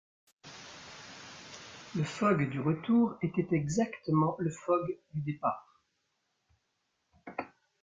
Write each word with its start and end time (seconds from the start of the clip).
Le 1.95 2.03
Fogg 2.03 2.49
du 2.49 2.59
retour 2.59 3.19
était 3.21 3.53
exactement 3.55 4.35
le 4.39 4.49
Fogg 4.49 4.97
du 5.13 5.21
départ. 5.21 5.79